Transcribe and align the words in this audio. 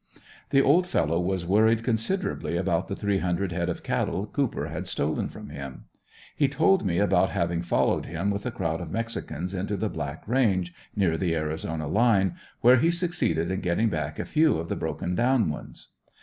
The 0.49 0.63
old 0.63 0.87
fellow 0.87 1.19
was 1.19 1.45
worried 1.45 1.83
considerably 1.83 2.57
about 2.57 2.87
the 2.87 2.95
three 2.95 3.19
hundred 3.19 3.51
head 3.51 3.69
of 3.69 3.83
cattle 3.83 4.25
Cooper 4.25 4.65
had 4.69 4.87
stolen 4.87 5.27
from 5.29 5.49
him. 5.49 5.85
He 6.35 6.47
told 6.47 6.83
me 6.83 6.97
about 6.97 7.29
having 7.29 7.61
followed 7.61 8.07
him 8.07 8.31
with 8.31 8.43
a 8.47 8.51
crowd 8.51 8.81
of 8.81 8.89
mexicans 8.89 9.53
into 9.53 9.77
the 9.77 9.89
Black 9.89 10.27
Range, 10.27 10.73
near 10.95 11.17
the 11.19 11.35
Arizona 11.35 11.87
line, 11.87 12.33
where 12.61 12.77
he 12.77 12.89
succeeded 12.89 13.51
in 13.51 13.61
getting 13.61 13.89
back 13.89 14.17
a 14.17 14.25
few 14.25 14.57
of 14.57 14.69
the 14.69 14.75
broken 14.75 15.13
down 15.13 15.51
ones. 15.51 15.89